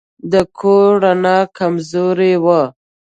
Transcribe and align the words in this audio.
د 0.31 0.33
کور 0.59 0.89
رڼا 1.03 1.37
کمزورې 1.57 2.33
وه. 2.43 2.61